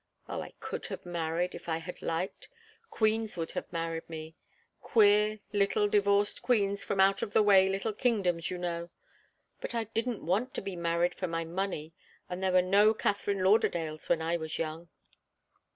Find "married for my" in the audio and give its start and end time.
10.75-11.45